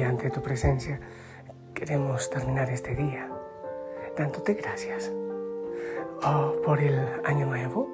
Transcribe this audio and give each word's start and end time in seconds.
aquí 0.00 0.08
ante 0.08 0.30
tu 0.30 0.40
presencia 0.40 0.98
queremos 1.74 2.30
terminar 2.30 2.70
este 2.70 2.94
día 2.94 3.28
dándote 4.16 4.54
gracias 4.54 5.12
oh, 6.24 6.54
por 6.64 6.80
el 6.80 6.98
año 7.24 7.46
nuevo, 7.46 7.86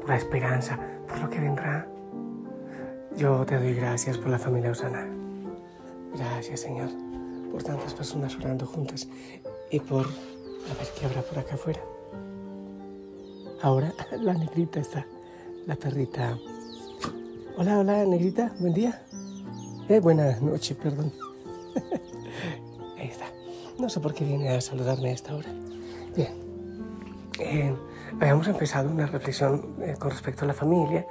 por 0.00 0.10
la 0.10 0.16
esperanza, 0.16 0.78
por 1.06 1.18
lo 1.20 1.30
que 1.30 1.40
vendrá. 1.40 1.86
Yo 3.16 3.44
te 3.46 3.58
doy 3.58 3.74
gracias 3.74 4.18
por 4.18 4.28
la 4.28 4.38
familia 4.38 4.72
Osana. 4.72 5.06
Gracias 6.14 6.60
Señor 6.60 6.90
por 7.50 7.62
tantas 7.62 7.94
personas 7.94 8.36
orando 8.36 8.66
juntas 8.66 9.08
y 9.70 9.80
por 9.80 10.04
a 10.04 10.74
ver 10.78 10.88
qué 10.98 11.06
habrá 11.06 11.22
por 11.22 11.38
acá 11.38 11.54
afuera. 11.54 11.80
Ahora 13.62 13.92
la 14.20 14.34
negrita 14.34 14.80
está 14.80 15.06
la 15.66 15.76
perrita. 15.76 16.38
Hola, 17.56 17.78
hola, 17.78 18.04
negrita, 18.04 18.54
buen 18.58 18.74
día. 18.74 19.02
Eh, 19.88 20.00
buena 20.00 20.38
noche, 20.40 20.74
perdón. 20.74 21.27
Ahí 22.98 23.08
está. 23.08 23.26
No 23.78 23.88
sé 23.88 24.00
por 24.00 24.14
qué 24.14 24.24
viene 24.24 24.50
a 24.50 24.60
saludarme 24.60 25.10
a 25.10 25.12
esta 25.12 25.34
hora. 25.34 25.50
Bien. 26.16 26.34
Eh, 27.38 27.74
habíamos 28.20 28.48
empezado 28.48 28.90
una 28.90 29.06
reflexión 29.06 29.76
eh, 29.80 29.94
con 29.98 30.10
respecto 30.10 30.44
a 30.44 30.48
la 30.48 30.54
familia, 30.54 31.06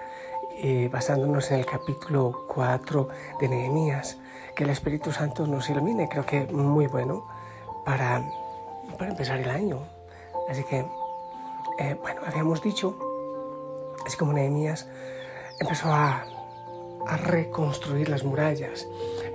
eh, 0.58 0.90
basándonos 0.92 1.50
en 1.52 1.60
el 1.60 1.66
capítulo 1.66 2.46
4 2.48 3.10
de 3.40 3.48
Nehemías. 3.48 4.18
Que 4.56 4.64
el 4.64 4.72
Espíritu 4.72 5.12
Santo 5.12 5.46
nos 5.46 5.70
ilumine, 5.70 6.10
creo 6.10 6.26
que 6.26 6.46
muy 6.48 6.88
bueno 6.88 7.28
para, 7.86 8.24
para 8.98 9.12
empezar 9.12 9.40
el 9.40 9.50
año. 9.50 9.80
Así 10.50 10.64
que, 10.64 10.86
eh, 11.78 11.96
bueno, 12.02 12.22
habíamos 12.26 12.62
dicho 12.62 12.98
Así 14.08 14.16
como 14.16 14.32
Nehemías 14.32 14.88
empezó 15.60 15.92
a, 15.92 16.26
a, 17.08 17.18
reconstruir 17.18 18.08
las 18.08 18.24
murallas. 18.24 18.88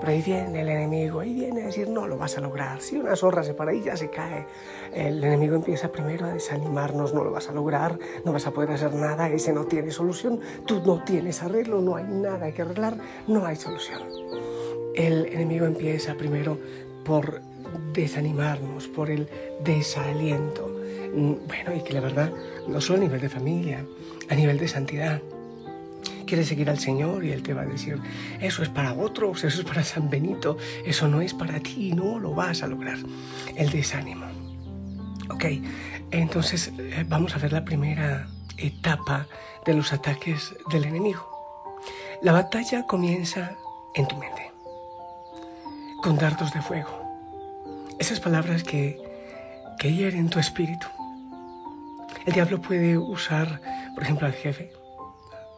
Pero 0.02 0.14
ahí 0.14 0.22
viene 0.22 0.62
el 0.62 0.68
enemigo, 0.68 1.20
ahí 1.20 1.32
viene 1.32 1.62
a 1.62 1.66
decir, 1.66 1.88
no 1.88 2.08
lo 2.08 2.18
vas 2.18 2.36
a 2.36 2.40
lograr. 2.40 2.80
Si 2.80 2.96
una 2.96 3.14
zorra 3.14 3.44
se 3.44 3.54
para 3.54 3.70
ahí, 3.70 3.82
ya 3.82 3.96
se 3.96 4.10
cae. 4.10 4.46
El 4.92 5.22
enemigo 5.22 5.54
empieza 5.54 5.92
primero 5.92 6.26
a 6.26 6.34
desanimarnos, 6.34 7.14
no 7.14 7.22
lo 7.22 7.30
vas 7.30 7.48
a 7.48 7.52
lograr, 7.52 7.96
no 8.24 8.32
vas 8.32 8.44
a 8.48 8.50
poder 8.50 8.72
hacer 8.72 8.92
nada, 8.94 9.28
ese 9.28 9.52
no 9.52 9.64
tiene 9.66 9.92
solución, 9.92 10.40
tú 10.66 10.82
no 10.84 11.04
tienes 11.04 11.40
arreglo, 11.44 11.80
no 11.80 11.94
hay 11.94 12.02
nada 12.02 12.50
que 12.50 12.62
arreglar, 12.62 12.96
no 13.28 13.46
hay 13.46 13.54
solución. 13.54 14.00
El 14.96 15.26
enemigo 15.26 15.66
empieza 15.66 16.16
primero 16.16 16.58
por 17.04 17.40
desanimarnos, 17.92 18.88
por 18.88 19.08
el 19.08 19.28
desaliento. 19.62 20.68
Bueno, 21.14 21.76
y 21.76 21.80
que 21.84 21.92
la 21.92 22.00
verdad, 22.00 22.32
no 22.66 22.80
solo 22.80 22.98
a 22.98 23.02
nivel 23.02 23.20
de 23.20 23.28
familia, 23.28 23.86
a 24.28 24.34
nivel 24.34 24.58
de 24.58 24.66
santidad. 24.66 25.22
Quieres 26.32 26.48
seguir 26.48 26.70
al 26.70 26.78
Señor 26.78 27.26
y 27.26 27.30
Él 27.30 27.42
te 27.42 27.52
va 27.52 27.60
a 27.60 27.66
decir, 27.66 28.00
eso 28.40 28.62
es 28.62 28.70
para 28.70 28.94
otros, 28.94 29.44
eso 29.44 29.60
es 29.60 29.66
para 29.68 29.84
San 29.84 30.08
Benito, 30.08 30.56
eso 30.82 31.06
no 31.06 31.20
es 31.20 31.34
para 31.34 31.60
ti, 31.60 31.92
no 31.92 32.18
lo 32.18 32.34
vas 32.34 32.62
a 32.62 32.68
lograr. 32.68 32.96
El 33.54 33.68
desánimo. 33.68 34.24
Ok, 35.28 35.44
entonces 36.10 36.72
vamos 37.06 37.36
a 37.36 37.38
ver 37.38 37.52
la 37.52 37.66
primera 37.66 38.28
etapa 38.56 39.26
de 39.66 39.74
los 39.74 39.92
ataques 39.92 40.54
del 40.70 40.86
enemigo. 40.86 41.76
La 42.22 42.32
batalla 42.32 42.86
comienza 42.86 43.54
en 43.94 44.08
tu 44.08 44.16
mente, 44.16 44.50
con 46.02 46.16
dardos 46.16 46.50
de 46.54 46.62
fuego. 46.62 46.98
Esas 47.98 48.20
palabras 48.20 48.64
que, 48.64 48.98
que 49.78 49.92
hieren 49.92 50.30
tu 50.30 50.38
espíritu. 50.38 50.86
El 52.24 52.32
diablo 52.32 52.62
puede 52.62 52.96
usar, 52.96 53.60
por 53.92 54.02
ejemplo, 54.02 54.26
al 54.26 54.32
jefe, 54.32 54.72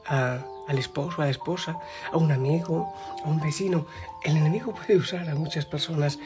a, 0.08 0.44
al 0.68 0.78
esposo, 0.78 1.22
a 1.22 1.26
la 1.26 1.30
esposa, 1.30 1.78
a 2.12 2.16
un 2.16 2.32
amigo, 2.32 2.92
a 3.24 3.28
un 3.28 3.40
vecino. 3.40 3.86
El 4.22 4.36
enemigo 4.36 4.72
puede 4.72 4.96
usar 4.96 5.28
a 5.28 5.34
muchas 5.34 5.64
personas 5.64 6.18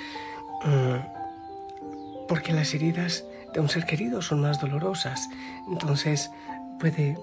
um, 0.64 1.00
porque 2.28 2.52
las 2.52 2.74
heridas 2.74 3.24
de 3.52 3.60
un 3.60 3.68
ser 3.68 3.86
querido 3.86 4.22
son 4.22 4.42
más 4.42 4.60
dolorosas. 4.60 5.28
Entonces 5.68 6.30
puede, 6.78 7.18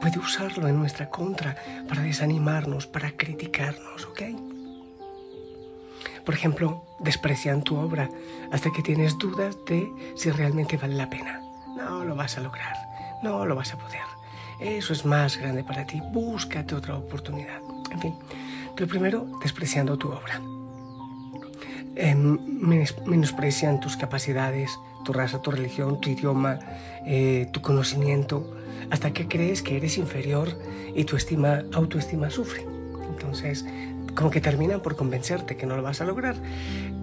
puede 0.00 0.18
usarlo 0.18 0.68
en 0.68 0.78
nuestra 0.78 1.10
contra 1.10 1.56
para 1.88 2.02
desanimarnos, 2.02 2.86
para 2.86 3.12
criticarnos, 3.12 4.06
¿ok? 4.06 4.22
Por 6.24 6.34
ejemplo, 6.34 6.84
desprecian 6.98 7.62
tu 7.62 7.76
obra 7.76 8.08
hasta 8.50 8.72
que 8.72 8.82
tienes 8.82 9.16
dudas 9.18 9.56
de 9.66 9.88
si 10.16 10.30
realmente 10.30 10.76
vale 10.76 10.94
la 10.94 11.08
pena. 11.08 11.40
No 11.76 12.04
lo 12.04 12.16
vas 12.16 12.36
a 12.36 12.40
lograr, 12.40 12.74
no 13.22 13.46
lo 13.46 13.54
vas 13.54 13.72
a 13.72 13.78
poder. 13.78 14.15
Eso 14.60 14.92
es 14.92 15.04
más 15.04 15.36
grande 15.36 15.64
para 15.64 15.86
ti, 15.86 16.00
búscate 16.12 16.74
otra 16.74 16.96
oportunidad. 16.96 17.60
En 17.90 18.00
fin, 18.00 18.14
pero 18.74 18.88
primero 18.88 19.26
despreciando 19.42 19.96
tu 19.96 20.08
obra. 20.08 20.40
Eh, 21.94 22.14
menosprecian 22.14 23.80
tus 23.80 23.96
capacidades, 23.96 24.78
tu 25.04 25.12
raza, 25.12 25.40
tu 25.40 25.50
religión, 25.50 26.00
tu 26.00 26.10
idioma, 26.10 26.58
eh, 27.06 27.48
tu 27.52 27.62
conocimiento, 27.62 28.54
hasta 28.90 29.12
que 29.12 29.28
crees 29.28 29.62
que 29.62 29.76
eres 29.76 29.98
inferior 29.98 30.48
y 30.94 31.04
tu 31.04 31.16
estima, 31.16 31.62
autoestima 31.72 32.30
sufre. 32.30 32.66
Entonces, 33.08 33.64
como 34.14 34.30
que 34.30 34.40
terminan 34.40 34.80
por 34.80 34.96
convencerte 34.96 35.56
que 35.56 35.66
no 35.66 35.76
lo 35.76 35.82
vas 35.82 36.00
a 36.00 36.04
lograr 36.04 36.36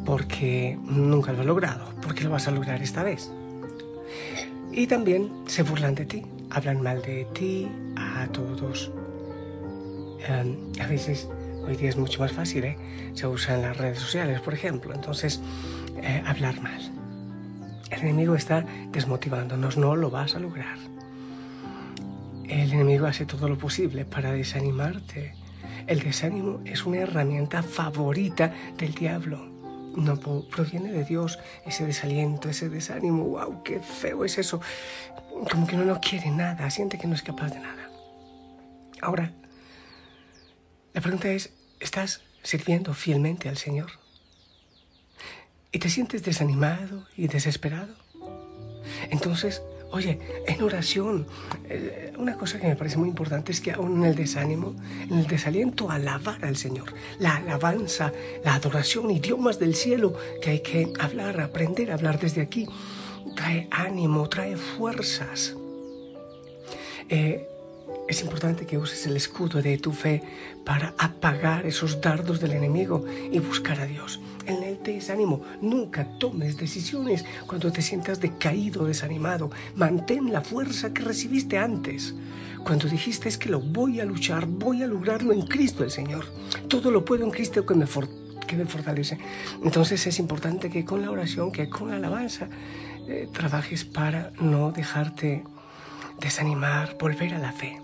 porque 0.06 0.78
nunca 0.84 1.32
lo 1.32 1.42
has 1.42 1.46
logrado, 1.46 1.94
porque 2.02 2.24
lo 2.24 2.30
vas 2.30 2.48
a 2.48 2.52
lograr 2.52 2.82
esta 2.82 3.04
vez. 3.04 3.32
Y 4.72 4.88
también 4.88 5.32
se 5.48 5.64
burlan 5.64 5.96
de 5.96 6.06
ti, 6.06 6.26
hablan 6.54 6.82
mal 6.82 7.02
de 7.02 7.26
ti 7.34 7.70
a 7.96 8.28
todos. 8.28 8.92
Um, 10.30 10.72
a 10.80 10.88
veces 10.88 11.28
hoy 11.66 11.76
día 11.76 11.90
es 11.90 11.98
mucho 11.98 12.20
más 12.22 12.32
fácil, 12.32 12.64
¿eh? 12.64 12.78
se 13.14 13.28
usan 13.28 13.62
las 13.62 13.78
redes 13.78 14.00
sociales, 14.00 14.40
por 14.40 14.54
ejemplo, 14.54 14.94
entonces 14.94 15.42
eh, 16.02 16.24
hablar 16.26 16.62
mal. 16.62 16.80
El 17.90 18.00
enemigo 18.02 18.36
está 18.36 18.66
desmotivándonos, 18.92 19.78
no 19.78 19.96
lo 19.96 20.10
vas 20.10 20.36
a 20.36 20.40
lograr. 20.40 20.78
El 22.48 22.72
enemigo 22.72 23.06
hace 23.06 23.26
todo 23.26 23.48
lo 23.50 23.58
posible 23.58 24.06
para 24.06 24.32
desanimarte. 24.32 25.34
El 25.88 26.00
desánimo 26.00 26.62
es 26.66 26.86
una 26.86 27.00
herramienta 27.00 27.64
favorita 27.64 28.54
del 28.78 28.94
diablo 28.94 29.54
no 29.96 30.20
proviene 30.44 30.92
de 30.92 31.04
Dios 31.04 31.40
ese 31.66 31.86
desaliento, 31.86 32.50
ese 32.50 32.70
desánimo, 32.70 33.26
wow, 33.26 33.64
qué 33.64 33.80
feo 33.80 34.26
es 34.26 34.38
eso. 34.38 34.62
Como 35.50 35.68
que 35.68 35.76
uno 35.76 35.86
no 35.86 36.00
quiere 36.00 36.30
nada, 36.30 36.70
siente 36.70 36.98
que 36.98 37.08
no 37.08 37.16
es 37.16 37.22
capaz 37.22 37.50
de 37.50 37.60
nada. 37.60 37.90
Ahora, 39.02 39.32
la 40.94 41.02
pregunta 41.02 41.30
es, 41.30 41.52
¿estás 41.80 42.22
sirviendo 42.44 42.94
fielmente 42.94 43.50
al 43.50 43.58
Señor? 43.58 43.92
¿Y 45.72 45.80
te 45.80 45.90
sientes 45.90 46.24
desanimado 46.24 47.08
y 47.18 47.28
desesperado? 47.28 47.96
Entonces, 49.10 49.62
Oye, 49.94 50.18
en 50.48 50.60
oración, 50.64 51.28
eh, 51.70 52.14
una 52.18 52.36
cosa 52.36 52.60
que 52.60 52.66
me 52.66 52.76
parece 52.76 52.98
muy 52.98 53.10
importante 53.10 53.52
es 53.52 53.62
que 53.62 53.74
aún 53.74 53.98
en 53.98 54.06
el 54.06 54.16
desánimo, 54.16 54.74
en 55.04 55.20
el 55.20 55.28
desaliento, 55.28 55.92
alabar 55.92 56.44
al 56.44 56.58
Señor. 56.58 56.96
La 57.20 57.36
alabanza, 57.36 58.12
la 58.44 58.56
adoración, 58.56 59.12
idiomas 59.12 59.60
del 59.60 59.76
cielo 59.76 60.18
que 60.42 60.50
hay 60.50 60.60
que 60.62 60.92
hablar, 61.00 61.40
aprender 61.40 61.92
a 61.92 61.94
hablar 61.94 62.20
desde 62.20 62.42
aquí, 62.42 62.68
trae 63.36 63.68
ánimo, 63.72 64.28
trae 64.30 64.56
fuerzas. 64.58 65.56
Eh, 67.10 67.48
es 68.08 68.22
importante 68.22 68.66
que 68.66 68.78
uses 68.78 69.06
el 69.08 69.16
escudo 69.16 69.62
de 69.62 69.78
tu 69.78 69.92
fe 69.92 70.22
para 70.66 70.94
apagar 70.98 71.66
esos 71.66 72.02
dardos 72.02 72.40
del 72.40 72.52
enemigo 72.52 73.06
y 73.32 73.40
buscar 73.40 73.80
a 73.80 73.86
Dios. 73.86 74.20
En 74.46 74.62
el 74.64 74.84
desánimo, 74.84 75.42
nunca 75.62 76.06
tomes 76.20 76.58
decisiones 76.58 77.24
cuando 77.48 77.72
te 77.72 77.82
sientas 77.82 78.20
decaído, 78.20 78.86
desanimado. 78.86 79.52
Mantén 79.76 80.34
la 80.34 80.42
fuerza 80.42 80.94
que 80.94 81.04
recibiste 81.04 81.58
antes. 81.58 82.14
cuando 82.64 82.88
dijiste 82.88 83.28
es 83.28 83.38
que 83.38 83.50
lo 83.50 83.60
voy 83.60 84.00
a 84.00 84.06
luchar, 84.06 84.46
voy 84.46 84.84
a 84.84 84.88
lograrlo 84.88 85.34
en 85.34 85.42
Cristo 85.42 85.84
el 85.84 85.92
Señor. 85.92 86.26
Todo 86.70 86.92
lo 86.92 87.04
puedo 87.04 87.26
en 87.26 87.32
Cristo 87.32 87.66
que 87.66 87.76
me, 87.76 87.86
que 87.86 88.23
me 88.56 88.66
fortalece. 88.66 89.18
Entonces 89.64 90.06
es 90.08 90.20
importante 90.20 90.70
que 90.70 90.86
con 90.86 91.02
la 91.02 91.12
oración, 91.12 91.52
que 91.52 91.70
con 91.70 91.90
la 91.90 91.98
alabanza, 91.98 92.48
eh, 93.08 93.28
trabajes 93.32 93.86
para 93.86 94.32
no 94.40 94.72
dejarte 94.72 95.44
desanimar, 96.20 96.98
volver 97.00 97.34
a 97.34 97.40
la 97.40 97.52
fe. 97.52 97.80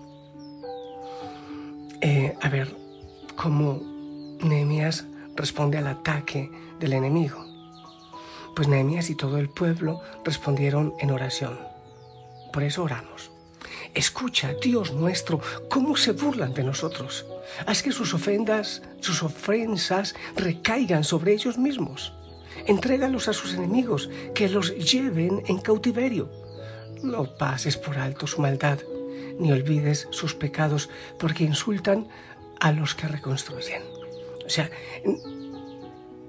Eh, 2.00 2.34
a 2.40 2.48
ver, 2.48 2.74
cómo 3.36 3.80
Nehemías 4.42 5.06
responde 5.36 5.78
al 5.78 5.86
ataque 5.86 6.50
del 6.78 6.94
enemigo. 6.94 7.44
Pues 8.56 8.68
Nehemías 8.68 9.10
y 9.10 9.14
todo 9.14 9.38
el 9.38 9.48
pueblo 9.48 10.00
respondieron 10.24 10.94
en 10.98 11.10
oración. 11.10 11.58
Por 12.52 12.62
eso 12.62 12.82
oramos. 12.82 13.29
Escucha, 13.94 14.54
Dios 14.62 14.92
nuestro, 14.92 15.40
cómo 15.68 15.96
se 15.96 16.12
burlan 16.12 16.54
de 16.54 16.64
nosotros. 16.64 17.26
Haz 17.66 17.82
que 17.82 17.92
sus 17.92 18.14
ofendas, 18.14 18.82
sus 19.00 19.22
ofensas 19.22 20.14
recaigan 20.36 21.04
sobre 21.04 21.32
ellos 21.32 21.58
mismos. 21.58 22.12
Entrégalos 22.66 23.28
a 23.28 23.32
sus 23.32 23.54
enemigos, 23.54 24.10
que 24.34 24.48
los 24.48 24.76
lleven 24.76 25.42
en 25.46 25.58
cautiverio. 25.58 26.30
No 27.02 27.36
pases 27.36 27.76
por 27.76 27.98
alto 27.98 28.26
su 28.26 28.40
maldad, 28.40 28.78
ni 29.38 29.52
olvides 29.52 30.08
sus 30.10 30.34
pecados, 30.34 30.90
porque 31.18 31.44
insultan 31.44 32.08
a 32.60 32.72
los 32.72 32.94
que 32.94 33.08
reconstruyen. 33.08 33.82
O 34.44 34.48
sea, 34.48 34.70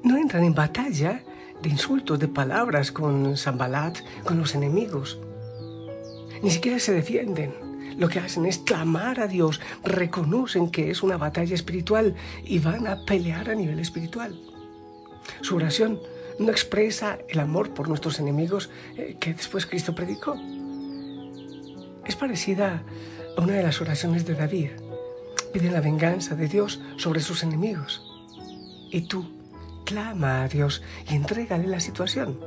no 0.04 0.18
entran 0.18 0.44
en 0.44 0.54
batalla 0.54 1.24
de 1.62 1.70
insultos, 1.70 2.20
de 2.20 2.28
palabras 2.28 2.92
con 2.92 3.38
Zambalat, 3.38 4.00
con 4.24 4.40
los 4.40 4.56
enemigos. 4.56 5.20
Ni 6.42 6.51
siquiera 6.51 6.80
se 6.80 6.94
defienden. 6.94 7.54
Lo 7.98 8.10
que 8.10 8.19
hacen 8.19 8.45
es 8.45 8.57
clamar 8.57 9.19
a 9.19 9.28
Dios, 9.28 9.60
reconocen 9.83 10.72
que 10.72 10.89
es 10.92 11.04
una 11.04 11.18
batalla 11.18 11.54
espiritual 11.54 12.16
y 12.44 12.60
van 12.60 12.88
a 12.88 13.06
pelear 13.06 13.50
a 13.50 13.56
nivel 13.56 13.80
espiritual. 13.80 14.39
Su 15.42 15.56
oración 15.57 16.00
no 16.39 16.51
expresa 16.51 17.19
el 17.30 17.39
amor 17.39 17.74
por 17.74 17.88
nuestros 17.88 18.19
enemigos 18.19 18.69
eh, 18.98 19.18
que 19.19 19.33
después 19.33 19.66
Cristo 19.66 19.94
predicó. 19.94 20.36
Es 22.06 22.16
parecida 22.16 22.83
a 23.38 23.42
una 23.42 23.54
de 23.54 23.63
las 23.63 23.81
oraciones 23.81 24.25
de 24.25 24.36
David. 24.36 24.69
Pide 25.54 25.69
la 25.69 25.81
venganza 25.81 26.36
de 26.36 26.48
Dios 26.48 26.81
sobre 26.98 27.19
sus 27.19 27.44
enemigos. 27.44 28.01
Y 28.89 29.01
tú, 29.01 29.25
clama 29.86 30.44
a 30.44 30.48
Dios 30.48 30.81
y 31.10 31.16
entrégale 31.16 31.68
la 31.68 31.80
situación. 31.80 32.39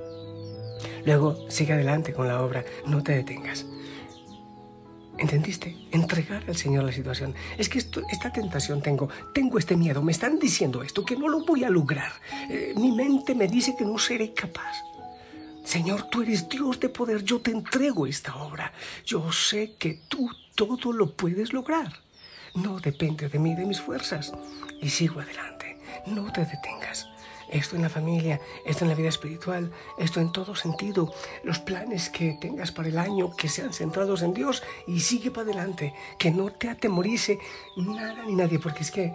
Luego 1.04 1.50
sigue 1.50 1.72
adelante 1.72 2.12
con 2.12 2.28
la 2.28 2.42
obra, 2.42 2.64
no 2.86 3.02
te 3.02 3.12
detengas. 3.12 3.66
¿Entendiste? 5.16 5.76
Entregar 5.92 6.42
al 6.48 6.56
Señor 6.56 6.84
la 6.84 6.92
situación. 6.92 7.34
Es 7.56 7.68
que 7.68 7.78
esta 7.78 8.32
tentación 8.32 8.82
tengo, 8.82 9.08
tengo 9.32 9.58
este 9.58 9.76
miedo, 9.76 10.02
me 10.02 10.12
están 10.12 10.38
diciendo 10.38 10.82
esto, 10.82 11.04
que 11.04 11.16
no 11.16 11.28
lo 11.28 11.44
voy 11.44 11.62
a 11.64 11.70
lograr. 11.70 12.12
Eh, 12.50 12.74
mi 12.76 12.90
mente 12.90 13.34
me 13.34 13.46
dice 13.46 13.76
que 13.78 13.84
no 13.84 13.98
seré 13.98 14.32
capaz. 14.34 14.74
Señor, 15.64 16.10
tú 16.10 16.22
eres 16.22 16.48
Dios 16.48 16.80
de 16.80 16.88
poder, 16.88 17.22
yo 17.22 17.40
te 17.40 17.52
entrego 17.52 18.06
esta 18.06 18.34
obra. 18.36 18.72
Yo 19.06 19.30
sé 19.32 19.76
que 19.78 20.00
tú 20.08 20.28
todo 20.54 20.92
lo 20.92 21.12
puedes 21.12 21.52
lograr. 21.52 21.92
No 22.54 22.80
depende 22.80 23.28
de 23.28 23.38
mí, 23.38 23.54
de 23.54 23.64
mis 23.64 23.80
fuerzas. 23.80 24.32
Y 24.82 24.90
sigo 24.90 25.20
adelante. 25.20 25.78
No 26.06 26.30
te 26.32 26.44
detengas 26.44 27.08
esto 27.48 27.76
en 27.76 27.82
la 27.82 27.88
familia, 27.88 28.40
esto 28.64 28.84
en 28.84 28.90
la 28.90 28.96
vida 28.96 29.08
espiritual, 29.08 29.70
esto 29.98 30.20
en 30.20 30.32
todo 30.32 30.54
sentido, 30.54 31.12
los 31.42 31.58
planes 31.58 32.10
que 32.10 32.36
tengas 32.40 32.72
para 32.72 32.88
el 32.88 32.98
año, 32.98 33.34
que 33.36 33.48
sean 33.48 33.72
centrados 33.72 34.22
en 34.22 34.34
Dios 34.34 34.62
y 34.86 35.00
sigue 35.00 35.30
para 35.30 35.46
adelante, 35.46 35.94
que 36.18 36.30
no 36.30 36.50
te 36.50 36.68
atemorice 36.68 37.38
nada 37.76 38.24
ni 38.24 38.34
nadie, 38.34 38.58
porque 38.58 38.82
es 38.82 38.90
que 38.90 39.14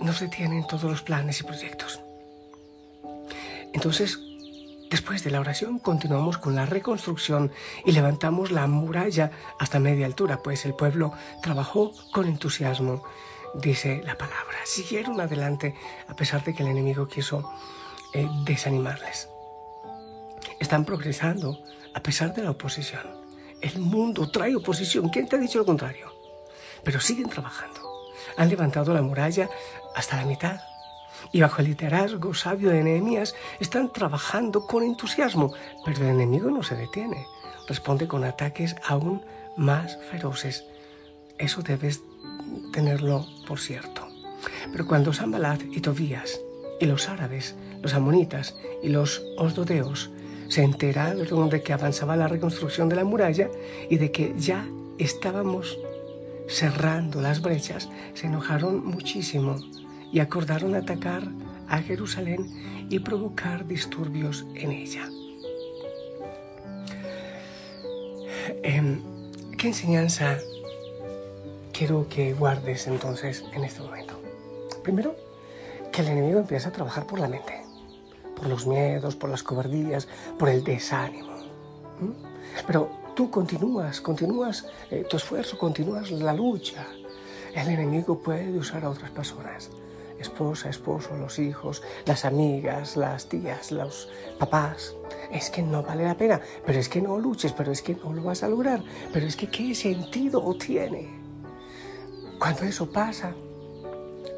no 0.00 0.12
se 0.12 0.28
tienen 0.28 0.66
todos 0.66 0.84
los 0.84 1.02
planes 1.02 1.40
y 1.40 1.44
proyectos. 1.44 2.00
Entonces, 3.72 4.18
después 4.90 5.22
de 5.22 5.30
la 5.30 5.40
oración, 5.40 5.78
continuamos 5.78 6.38
con 6.38 6.54
la 6.54 6.66
reconstrucción 6.66 7.52
y 7.84 7.92
levantamos 7.92 8.50
la 8.50 8.66
muralla 8.66 9.30
hasta 9.58 9.78
media 9.78 10.06
altura, 10.06 10.42
pues 10.42 10.64
el 10.64 10.74
pueblo 10.74 11.12
trabajó 11.42 11.92
con 12.12 12.26
entusiasmo 12.26 13.04
dice 13.54 14.02
la 14.04 14.16
palabra. 14.16 14.58
Siguieron 14.64 15.20
adelante 15.20 15.74
a 16.08 16.14
pesar 16.14 16.44
de 16.44 16.54
que 16.54 16.62
el 16.62 16.68
enemigo 16.68 17.08
quiso 17.08 17.50
eh, 18.12 18.28
desanimarles. 18.44 19.28
Están 20.58 20.84
progresando 20.84 21.58
a 21.94 22.00
pesar 22.00 22.34
de 22.34 22.42
la 22.42 22.50
oposición. 22.50 23.02
El 23.60 23.78
mundo 23.80 24.30
trae 24.30 24.56
oposición. 24.56 25.08
¿Quién 25.08 25.28
te 25.28 25.36
ha 25.36 25.38
dicho 25.38 25.58
lo 25.58 25.66
contrario? 25.66 26.12
Pero 26.82 27.00
siguen 27.00 27.28
trabajando. 27.28 27.80
Han 28.36 28.48
levantado 28.48 28.94
la 28.94 29.02
muralla 29.02 29.48
hasta 29.94 30.16
la 30.16 30.24
mitad. 30.24 30.60
Y 31.32 31.40
bajo 31.40 31.60
el 31.60 31.68
liderazgo 31.68 32.32
sabio 32.32 32.70
de 32.70 32.82
Nehemías 32.82 33.34
están 33.58 33.92
trabajando 33.92 34.66
con 34.66 34.82
entusiasmo. 34.82 35.52
Pero 35.84 36.04
el 36.04 36.10
enemigo 36.10 36.50
no 36.50 36.62
se 36.62 36.76
detiene. 36.76 37.26
Responde 37.68 38.08
con 38.08 38.24
ataques 38.24 38.76
aún 38.84 39.24
más 39.56 39.98
feroces. 40.10 40.64
Eso 41.38 41.62
debes 41.62 42.00
tenerlo 42.72 43.26
por 43.46 43.60
cierto. 43.60 44.08
Pero 44.72 44.86
cuando 44.86 45.12
Sambalat 45.12 45.62
y 45.70 45.80
Tobías 45.80 46.40
y 46.80 46.86
los 46.86 47.08
árabes, 47.08 47.54
los 47.82 47.94
amonitas 47.94 48.56
y 48.82 48.88
los 48.88 49.22
osdodeos 49.36 50.10
se 50.48 50.62
enteraron 50.62 51.48
de 51.48 51.62
que 51.62 51.72
avanzaba 51.72 52.16
la 52.16 52.28
reconstrucción 52.28 52.88
de 52.88 52.96
la 52.96 53.04
muralla 53.04 53.48
y 53.88 53.98
de 53.98 54.10
que 54.10 54.34
ya 54.36 54.66
estábamos 54.98 55.78
cerrando 56.48 57.20
las 57.20 57.40
brechas, 57.40 57.88
se 58.14 58.26
enojaron 58.26 58.84
muchísimo 58.84 59.56
y 60.12 60.18
acordaron 60.18 60.74
atacar 60.74 61.22
a 61.68 61.80
Jerusalén 61.80 62.86
y 62.90 62.98
provocar 62.98 63.66
disturbios 63.66 64.44
en 64.54 64.72
ella. 64.72 65.08
Em, 68.64 69.00
¿Qué 69.56 69.68
enseñanza 69.68 70.38
quiero 71.80 72.06
que 72.10 72.34
guardes 72.34 72.88
entonces 72.88 73.42
en 73.54 73.64
este 73.64 73.80
momento. 73.80 74.12
Primero, 74.82 75.16
que 75.90 76.02
el 76.02 76.08
enemigo 76.08 76.38
empieza 76.38 76.68
a 76.68 76.72
trabajar 76.72 77.06
por 77.06 77.18
la 77.18 77.26
mente, 77.26 77.64
por 78.36 78.48
los 78.48 78.66
miedos, 78.66 79.16
por 79.16 79.30
las 79.30 79.42
cobardías, 79.42 80.06
por 80.38 80.50
el 80.50 80.62
desánimo. 80.62 81.32
Pero 82.66 82.90
tú 83.16 83.30
continúas, 83.30 84.02
continúas 84.02 84.66
eh, 84.90 85.06
tu 85.08 85.16
esfuerzo, 85.16 85.56
continúas 85.56 86.10
la 86.10 86.34
lucha. 86.34 86.86
El 87.54 87.68
enemigo 87.68 88.18
puede 88.18 88.58
usar 88.58 88.84
a 88.84 88.90
otras 88.90 89.10
personas, 89.12 89.70
esposa, 90.18 90.68
esposo, 90.68 91.16
los 91.16 91.38
hijos, 91.38 91.82
las 92.04 92.26
amigas, 92.26 92.98
las 92.98 93.26
tías, 93.26 93.72
los 93.72 94.10
papás. 94.38 94.96
Es 95.32 95.48
que 95.48 95.62
no 95.62 95.82
vale 95.82 96.04
la 96.04 96.18
pena, 96.18 96.42
pero 96.66 96.78
es 96.78 96.90
que 96.90 97.00
no 97.00 97.18
luches, 97.18 97.52
pero 97.52 97.72
es 97.72 97.80
que 97.80 97.94
no 97.94 98.12
lo 98.12 98.22
vas 98.22 98.42
a 98.42 98.50
lograr, 98.50 98.84
pero 99.14 99.24
es 99.26 99.34
que 99.34 99.48
qué 99.48 99.74
sentido 99.74 100.54
tiene. 100.56 101.19
Cuando 102.40 102.62
eso 102.62 102.90
pasa, 102.90 103.34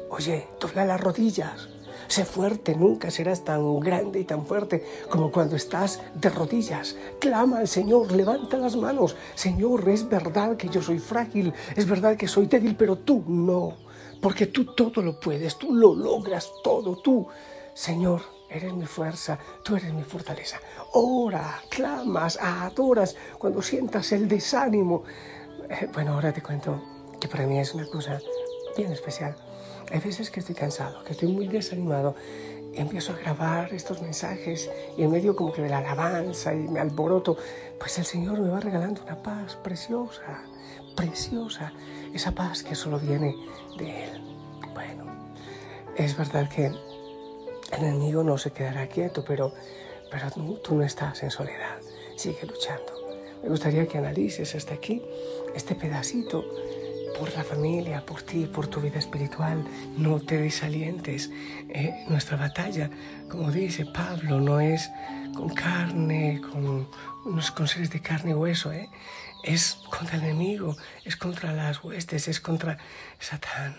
oye, 0.09 0.49
dobla 0.59 0.83
las 0.83 0.99
rodillas. 0.99 1.69
Sé 2.09 2.25
fuerte, 2.25 2.75
nunca 2.75 3.09
serás 3.09 3.45
tan 3.45 3.79
grande 3.79 4.19
y 4.19 4.25
tan 4.25 4.45
fuerte 4.45 4.85
como 5.09 5.31
cuando 5.31 5.55
estás 5.55 6.01
de 6.13 6.29
rodillas. 6.29 6.97
Clama 7.21 7.59
al 7.59 7.69
Señor, 7.69 8.11
levanta 8.11 8.57
las 8.57 8.75
manos. 8.75 9.15
Señor, 9.35 9.87
es 9.87 10.09
verdad 10.09 10.57
que 10.57 10.67
yo 10.67 10.81
soy 10.81 10.99
frágil, 10.99 11.53
es 11.77 11.87
verdad 11.87 12.17
que 12.17 12.27
soy 12.27 12.47
débil, 12.47 12.75
pero 12.75 12.97
tú 12.97 13.23
no, 13.25 13.77
porque 14.21 14.47
tú 14.47 14.65
todo 14.75 15.01
lo 15.01 15.17
puedes, 15.17 15.57
tú 15.57 15.73
lo 15.73 15.95
logras 15.95 16.51
todo, 16.61 16.97
tú. 16.97 17.25
Señor, 17.73 18.21
eres 18.49 18.73
mi 18.73 18.85
fuerza, 18.85 19.39
tú 19.63 19.77
eres 19.77 19.93
mi 19.93 20.03
fortaleza. 20.03 20.59
Ora, 20.91 21.61
clamas, 21.69 22.37
adoras 22.41 23.15
cuando 23.39 23.61
sientas 23.61 24.11
el 24.11 24.27
desánimo. 24.27 25.03
Eh, 25.69 25.87
bueno, 25.93 26.15
ahora 26.15 26.33
te 26.33 26.43
cuento 26.43 26.92
que 27.23 27.29
para 27.29 27.47
mí 27.47 27.57
es 27.57 27.73
una 27.73 27.85
cosa 27.85 28.19
bien 28.75 28.91
especial. 28.91 29.33
Hay 29.89 30.01
veces 30.01 30.29
que 30.29 30.41
estoy 30.41 30.55
cansado, 30.55 31.05
que 31.05 31.13
estoy 31.13 31.29
muy 31.29 31.47
desanimado 31.47 32.15
y 32.73 32.79
empiezo 32.79 33.13
a 33.13 33.15
grabar 33.15 33.73
estos 33.73 34.01
mensajes 34.01 34.69
y 34.97 35.03
en 35.03 35.11
medio 35.11 35.33
como 35.33 35.53
que 35.53 35.61
de 35.61 35.69
la 35.69 35.77
alabanza 35.77 36.53
y 36.53 36.67
me 36.67 36.81
alboroto, 36.81 37.37
pues 37.79 37.97
el 37.97 38.03
Señor 38.03 38.41
me 38.41 38.49
va 38.49 38.59
regalando 38.59 39.03
una 39.03 39.23
paz 39.23 39.55
preciosa, 39.55 40.43
preciosa, 40.97 41.71
esa 42.13 42.33
paz 42.33 42.61
que 42.61 42.75
solo 42.75 42.99
viene 42.99 43.37
de 43.77 44.03
Él. 44.03 44.21
Bueno, 44.73 45.05
es 45.95 46.17
verdad 46.17 46.49
que 46.49 46.65
el 46.65 47.83
enemigo 47.85 48.21
no 48.21 48.37
se 48.37 48.51
quedará 48.51 48.87
quieto, 48.87 49.23
pero, 49.25 49.53
pero 50.11 50.29
tú, 50.29 50.59
tú 50.61 50.75
no 50.75 50.83
estás 50.83 51.23
en 51.23 51.31
soledad, 51.31 51.79
sigue 52.17 52.45
luchando. 52.45 52.91
Me 53.41 53.47
gustaría 53.47 53.87
que 53.87 53.97
analices 53.97 54.55
hasta 54.55 54.73
aquí 54.73 55.01
este 55.55 55.73
pedacito 55.73 56.43
por 57.23 57.33
la 57.37 57.43
familia, 57.45 58.05
por 58.05 58.21
ti, 58.21 58.47
por 58.47 58.67
tu 58.67 58.81
vida 58.81 58.99
espiritual. 58.99 59.63
No 59.95 60.19
te 60.19 60.41
desalientes. 60.41 61.31
Eh, 61.69 62.03
nuestra 62.09 62.35
batalla, 62.35 62.89
como 63.29 63.49
dice 63.49 63.85
Pablo, 63.85 64.41
no 64.41 64.59
es 64.59 64.91
con 65.33 65.47
carne, 65.47 66.41
con, 66.51 66.89
con 67.23 67.67
seres 67.69 67.91
de 67.91 68.01
carne 68.01 68.31
y 68.31 68.33
hueso, 68.33 68.73
¿eh? 68.73 68.89
es 69.41 69.79
contra 69.89 70.17
el 70.17 70.23
enemigo, 70.23 70.75
es 71.05 71.15
contra 71.15 71.53
las 71.53 71.81
huestes, 71.81 72.27
es 72.27 72.41
contra 72.41 72.77
Satán. 73.19 73.77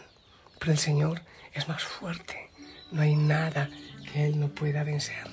Pero 0.58 0.72
el 0.72 0.78
Señor 0.78 1.20
es 1.52 1.68
más 1.68 1.82
fuerte. 1.84 2.48
No 2.92 3.02
hay 3.02 3.14
nada 3.14 3.68
que 4.10 4.24
Él 4.24 4.40
no 4.40 4.48
pueda 4.48 4.84
vencer. 4.84 5.26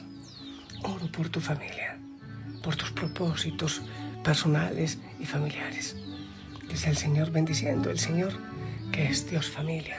Oro 0.83 1.09
por 1.13 1.29
tu 1.29 1.39
familia, 1.39 1.97
por 2.61 2.75
tus 2.75 2.91
propósitos 2.91 3.81
personales 4.21 4.97
y 5.17 5.25
familiares. 5.25 5.95
Que 6.71 6.77
sea 6.77 6.91
el 6.91 6.97
Señor 6.97 7.31
bendiciendo, 7.31 7.91
el 7.91 7.99
Señor 7.99 8.31
que 8.93 9.05
es 9.05 9.29
Dios 9.29 9.49
familia. 9.49 9.97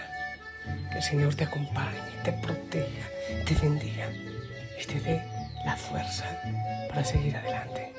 Que 0.91 0.97
el 0.97 1.03
Señor 1.03 1.35
te 1.35 1.45
acompañe, 1.45 1.99
te 2.25 2.33
proteja, 2.33 3.09
te 3.47 3.55
bendiga 3.57 4.09
y 4.81 4.87
te 4.87 4.99
dé 5.01 5.23
la 5.67 5.77
fuerza 5.77 6.25
para 6.89 7.05
seguir 7.05 7.37
adelante. 7.37 7.93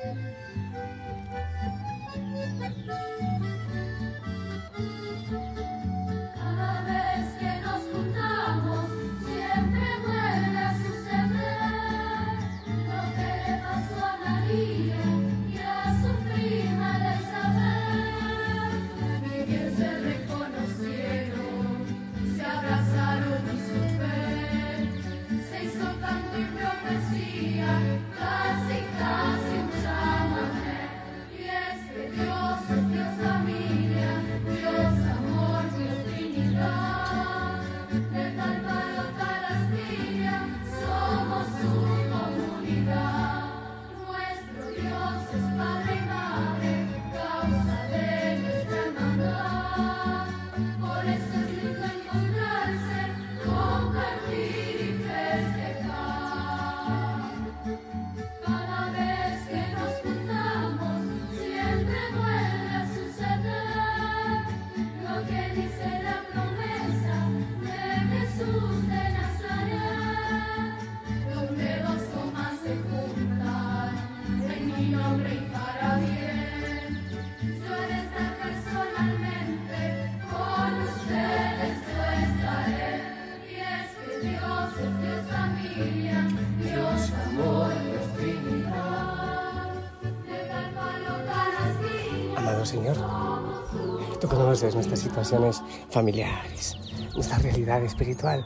Señor. 92.66 92.96
Tú 94.20 94.28
conoces 94.28 94.74
nuestras 94.74 95.00
situaciones 95.00 95.62
familiares, 95.90 96.78
nuestra 97.14 97.38
realidad 97.40 97.84
espiritual. 97.84 98.46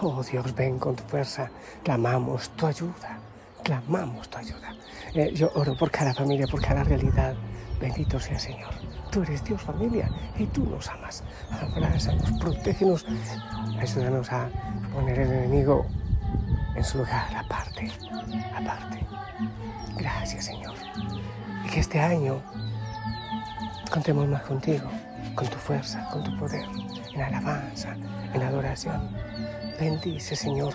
Oh 0.00 0.22
Dios, 0.22 0.54
ven 0.54 0.78
con 0.78 0.96
tu 0.96 1.04
fuerza. 1.04 1.50
Clamamos 1.82 2.50
tu 2.50 2.66
ayuda. 2.66 3.18
Clamamos 3.62 4.28
tu 4.28 4.38
ayuda. 4.38 4.74
Eh, 5.14 5.32
yo 5.34 5.50
oro 5.54 5.76
por 5.76 5.90
cada 5.90 6.12
familia, 6.12 6.46
por 6.46 6.60
cada 6.60 6.82
realidad. 6.84 7.34
Bendito 7.80 8.18
sea 8.18 8.38
Señor. 8.38 8.74
Tú 9.10 9.22
eres 9.22 9.44
Dios 9.44 9.62
familia 9.62 10.10
y 10.36 10.46
tú 10.46 10.64
nos 10.64 10.88
amas. 10.88 11.22
Abrázanos, 11.50 12.32
protégenos. 12.40 13.06
Ayúdanos 13.78 14.32
a 14.32 14.48
poner 14.92 15.18
el 15.20 15.30
enemigo 15.30 15.86
en 16.74 16.84
su 16.84 16.98
lugar, 16.98 17.26
aparte, 17.36 17.92
aparte. 18.54 19.06
Gracias 19.96 20.46
Señor. 20.46 20.74
Y 21.64 21.68
que 21.70 21.80
este 21.80 22.00
año 22.00 22.42
Contemos 23.94 24.26
más 24.26 24.42
contigo, 24.42 24.90
con 25.36 25.46
tu 25.46 25.56
fuerza, 25.56 26.04
con 26.10 26.24
tu 26.24 26.36
poder, 26.36 26.66
en 27.14 27.20
alabanza, 27.20 27.94
en 28.34 28.42
adoración. 28.42 29.08
Bendice, 29.78 30.34
Señor, 30.34 30.74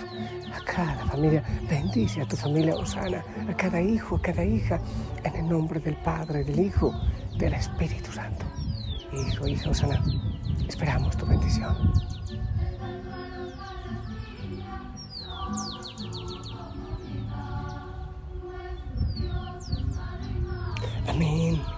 a 0.53 0.63
cada 0.63 1.05
familia. 1.05 1.43
Bendice 1.69 2.21
a 2.21 2.25
tu 2.25 2.37
familia 2.37 2.75
Osana, 2.75 3.21
a 3.49 3.53
cada 3.57 3.81
hijo, 3.81 4.15
a 4.15 4.21
cada 4.21 4.45
hija, 4.45 4.79
en 5.25 5.35
el 5.35 5.49
nombre 5.49 5.81
del 5.81 5.97
Padre, 5.97 6.45
del 6.45 6.61
Hijo, 6.61 6.93
del 7.37 7.55
Espíritu 7.55 8.09
Santo. 8.09 8.45
Hijo, 9.11 9.47
hija 9.47 9.69
Osana, 9.69 10.01
esperamos 10.69 11.17
tu 11.17 11.25
bendición. 11.25 11.75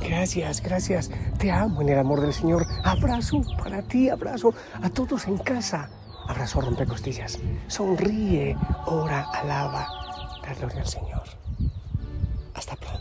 Gracias, 0.02 0.62
gracias. 0.62 1.12
Te 1.38 1.52
amo 1.52 1.82
en 1.82 1.90
el 1.90 2.00
amor 2.00 2.22
del 2.22 2.34
Señor. 2.34 2.66
Abrazo 2.84 3.42
para 3.58 3.82
ti, 3.82 4.10
abrazo 4.10 4.54
a 4.82 4.90
todos 4.90 5.28
en 5.28 5.38
casa. 5.38 5.90
Abrazo 6.28 6.62
rompecostillas. 6.62 7.40
Sonríe, 7.68 8.58
ora, 8.86 9.28
alaba. 9.34 9.88
La 10.46 10.54
gloria 10.56 10.82
al 10.82 10.88
Señor. 10.88 11.24
Hasta 12.54 12.76
pronto. 12.76 13.01